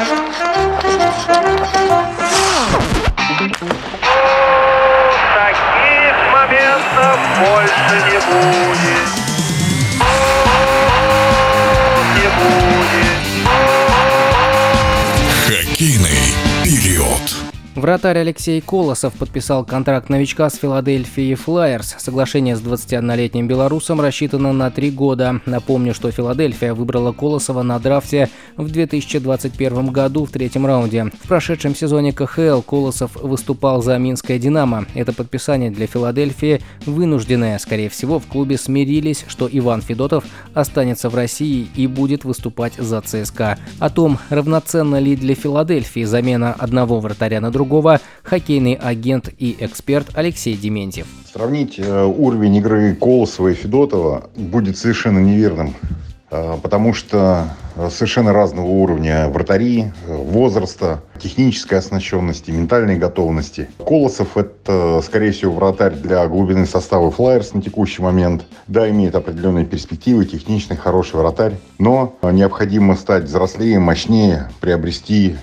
Таких 0.00 0.16
моментов 6.32 7.18
больше 7.38 7.96
не 8.08 8.18
будет. 8.24 9.08
Не. 12.16 12.28
Хоккейный 15.46 16.24
период. 16.64 17.26
Вратарь 17.76 18.18
Алексей 18.18 18.60
Колосов 18.60 19.14
подписал 19.14 19.64
контракт 19.64 20.08
новичка 20.08 20.50
с 20.50 20.56
Филадельфией 20.56 21.36
Флайерс. 21.36 21.94
Соглашение 21.98 22.56
с 22.56 22.60
21-летним 22.60 23.46
белорусом 23.46 24.00
рассчитано 24.00 24.52
на 24.52 24.72
три 24.72 24.90
года. 24.90 25.40
Напомню, 25.46 25.94
что 25.94 26.10
Филадельфия 26.10 26.74
выбрала 26.74 27.12
Колосова 27.12 27.62
на 27.62 27.78
драфте 27.78 28.28
в 28.56 28.68
2021 28.68 29.86
году 29.92 30.24
в 30.24 30.30
третьем 30.30 30.66
раунде. 30.66 31.12
В 31.22 31.28
прошедшем 31.28 31.76
сезоне 31.76 32.12
КХЛ 32.12 32.60
Колосов 32.62 33.14
выступал 33.14 33.84
за 33.84 33.96
Минское 33.98 34.40
«Динамо». 34.40 34.86
Это 34.94 35.12
подписание 35.12 35.70
для 35.70 35.86
Филадельфии 35.86 36.60
вынужденное. 36.86 37.56
Скорее 37.60 37.88
всего, 37.88 38.18
в 38.18 38.26
клубе 38.26 38.58
смирились, 38.58 39.24
что 39.28 39.48
Иван 39.50 39.80
Федотов 39.80 40.24
останется 40.54 41.08
в 41.08 41.14
России 41.14 41.68
и 41.76 41.86
будет 41.86 42.24
выступать 42.24 42.74
за 42.74 43.00
ЦСКА. 43.00 43.58
О 43.78 43.90
том, 43.90 44.18
равноценно 44.28 44.98
ли 44.98 45.14
для 45.14 45.36
Филадельфии 45.36 46.02
замена 46.02 46.52
одного 46.58 46.98
вратаря 46.98 47.40
на 47.40 47.52
другого, 47.52 47.59
хоккейный 48.22 48.74
агент 48.74 49.28
и 49.38 49.56
эксперт 49.60 50.08
Алексей 50.14 50.56
Дементьев. 50.56 51.06
Сравнить 51.32 51.78
э, 51.78 52.04
уровень 52.04 52.56
игры 52.56 52.94
Колосова 52.94 53.48
и 53.48 53.54
Федотова 53.54 54.30
будет 54.36 54.76
совершенно 54.76 55.20
неверным, 55.20 55.74
э, 56.30 56.56
потому 56.62 56.92
что 56.92 57.48
совершенно 57.88 58.32
разного 58.32 58.66
уровня 58.66 59.28
вратари, 59.28 59.92
э, 60.06 60.16
возраста, 60.16 61.02
технической 61.22 61.78
оснащенности, 61.78 62.50
ментальной 62.50 62.96
готовности. 62.96 63.68
Колосов– 63.78 64.28
это, 64.36 65.00
скорее 65.04 65.32
всего, 65.32 65.52
вратарь 65.54 65.94
для 65.94 66.26
глубины 66.26 66.66
состава 66.66 67.10
Флайерс 67.10 67.54
на 67.54 67.62
текущий 67.62 68.02
момент. 68.02 68.44
Да, 68.66 68.88
имеет 68.90 69.14
определенные 69.14 69.64
перспективы, 69.64 70.24
техничный, 70.24 70.76
хороший 70.76 71.16
вратарь, 71.16 71.54
но 71.78 72.16
необходимо 72.22 72.96
стать 72.96 73.24
взрослее, 73.24 73.78
мощнее, 73.78 74.50
приобрести 74.60 75.36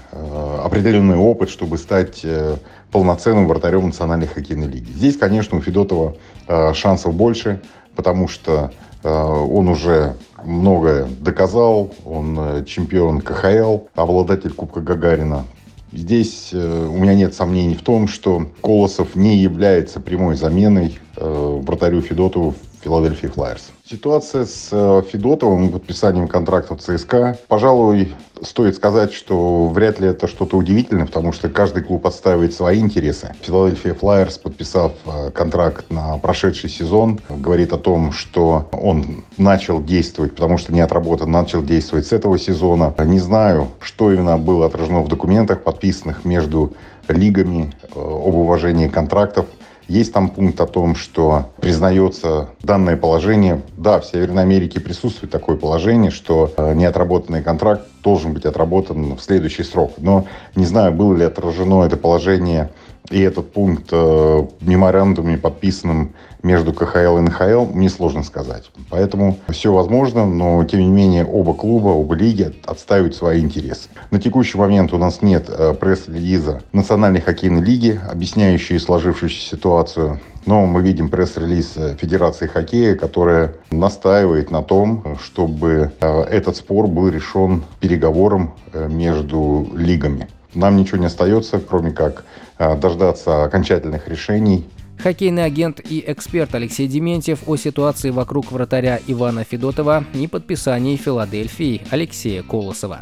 определенный 0.63 1.17
опыт, 1.17 1.49
чтобы 1.49 1.77
стать 1.77 2.21
э, 2.23 2.57
полноценным 2.91 3.47
вратарем 3.47 3.87
Национальной 3.87 4.27
хоккейной 4.27 4.67
лиги. 4.67 4.91
Здесь, 4.91 5.17
конечно, 5.17 5.57
у 5.57 5.61
Федотова 5.61 6.15
э, 6.47 6.73
шансов 6.73 7.13
больше, 7.13 7.61
потому 7.95 8.27
что 8.27 8.71
э, 9.03 9.09
он 9.09 9.67
уже 9.67 10.15
многое 10.43 11.07
доказал. 11.19 11.93
Он 12.05 12.65
чемпион 12.65 13.21
КХЛ, 13.21 13.79
обладатель 13.95 14.51
Кубка 14.51 14.81
Гагарина. 14.81 15.45
Здесь 15.93 16.53
у 16.53 16.97
меня 16.97 17.13
нет 17.13 17.33
сомнений 17.33 17.73
в 17.73 17.81
том, 17.81 18.09
что 18.09 18.47
Колосов 18.61 19.15
не 19.15 19.37
является 19.37 20.01
прямой 20.01 20.35
заменой 20.35 20.99
вратарю 21.15 22.01
Федотову 22.01 22.55
Филадельфии 22.81 23.27
Флайерс. 23.27 23.71
Ситуация 23.89 24.45
с 24.45 24.69
э, 24.71 25.01
Федотовым 25.11 25.71
подписанием 25.71 26.27
контракта 26.27 26.75
в 26.75 26.81
ЦСКА, 26.81 27.37
пожалуй, 27.47 28.13
стоит 28.41 28.75
сказать, 28.75 29.13
что 29.13 29.67
вряд 29.69 29.99
ли 29.99 30.07
это 30.09 30.27
что-то 30.27 30.57
удивительное, 30.57 31.05
потому 31.05 31.31
что 31.31 31.49
каждый 31.49 31.83
клуб 31.83 32.05
отстаивает 32.05 32.53
свои 32.53 32.79
интересы. 32.79 33.33
Филадельфия 33.41 33.93
Флайерс, 33.93 34.37
подписав 34.37 34.91
э, 35.05 35.31
контракт 35.31 35.89
на 35.89 36.17
прошедший 36.17 36.69
сезон, 36.69 37.19
говорит 37.29 37.73
о 37.73 37.77
том, 37.77 38.11
что 38.11 38.67
он 38.71 39.23
начал 39.37 39.81
действовать, 39.81 40.35
потому 40.35 40.57
что 40.57 40.73
не 40.73 40.81
отработан, 40.81 41.31
начал 41.31 41.63
действовать 41.63 42.07
с 42.07 42.11
этого 42.11 42.37
сезона. 42.37 42.93
Не 43.05 43.19
знаю, 43.19 43.69
что 43.79 44.11
именно 44.11 44.37
было 44.37 44.65
отражено 44.65 45.01
в 45.01 45.07
документах, 45.07 45.63
подписанных 45.63 46.25
между 46.25 46.73
лигами 47.07 47.73
э, 47.83 47.99
об 47.99 48.35
уважении 48.35 48.87
контрактов. 48.87 49.45
Есть 49.87 50.11
там 50.11 50.29
пункт 50.29 50.59
о 50.59 50.65
том, 50.65 50.95
что 50.95 51.49
признается 51.61 52.49
данное 52.61 52.97
положение. 52.97 53.61
Да, 53.77 53.99
в 54.01 54.05
Северной 54.05 54.43
Америке 54.43 54.81
присутствует 54.81 55.31
такое 55.31 55.55
положение, 55.55 56.11
что 56.11 56.51
э, 56.57 56.73
неотработанный 56.73 57.41
контракт 57.41 57.87
должен 58.03 58.33
быть 58.33 58.45
отработан 58.45 59.15
в 59.15 59.21
следующий 59.21 59.63
срок. 59.63 59.93
Но 59.97 60.25
не 60.55 60.65
знаю, 60.65 60.91
было 60.91 61.15
ли 61.15 61.23
отражено 61.23 61.83
это 61.83 61.95
положение 61.95 62.69
и 63.09 63.21
этот 63.21 63.51
пункт 63.53 63.87
э, 63.91 64.47
меморандуме, 64.61 65.37
подписанным 65.37 66.13
между 66.43 66.73
КХЛ 66.73 67.17
и 67.17 67.21
НХЛ, 67.21 67.65
мне 67.73 67.89
сложно 67.89 68.23
сказать. 68.23 68.69
Поэтому 68.89 69.37
все 69.49 69.73
возможно, 69.73 70.25
но 70.25 70.63
тем 70.65 70.81
не 70.81 70.87
менее 70.87 71.25
оба 71.25 71.53
клуба, 71.53 71.89
оба 71.89 72.15
лиги 72.15 72.53
отстаивают 72.65 73.15
свои 73.15 73.41
интересы. 73.41 73.89
На 74.11 74.19
текущий 74.19 74.57
момент 74.57 74.93
у 74.93 74.97
нас 74.97 75.21
нет 75.21 75.49
э, 75.49 75.73
пресс-релиза 75.73 76.61
Национальной 76.73 77.21
хоккейной 77.21 77.61
лиги, 77.61 77.99
объясняющей 78.09 78.79
сложившуюся 78.79 79.39
ситуацию. 79.39 80.19
Но 80.45 80.65
мы 80.65 80.81
видим 80.81 81.09
пресс-релиз 81.09 81.73
э, 81.75 81.95
Федерации 81.99 82.47
хоккея, 82.47 82.95
которая 82.95 83.55
настаивает 83.71 84.51
на 84.51 84.63
том, 84.63 85.17
чтобы 85.21 85.91
э, 85.99 86.21
этот 86.23 86.57
спор 86.57 86.87
был 86.87 87.09
решен 87.09 87.63
переговором 87.79 88.53
между 88.73 89.67
лигами. 89.73 90.27
Нам 90.57 90.75
ничего 90.75 90.97
не 90.97 91.05
остается, 91.05 91.59
кроме 91.59 91.91
как 91.91 92.25
э, 92.57 92.75
дождаться 92.75 93.43
окончательных 93.43 94.07
решений 94.07 94.65
Хоккейный 94.97 95.45
агент 95.45 95.79
и 95.79 96.03
эксперт 96.07 96.55
Алексей 96.55 96.87
Дементьев 96.87 97.47
о 97.47 97.55
ситуации 97.55 98.09
вокруг 98.09 98.51
вратаря 98.51 98.99
Ивана 99.05 99.43
Федотова 99.43 100.03
и 100.15 100.25
подписании 100.27 100.95
Филадельфии 100.95 101.83
Алексея 101.91 102.41
Колосова. 102.41 103.01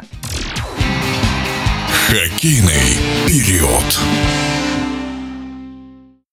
Хоккейный 2.08 2.98
период. 3.26 4.55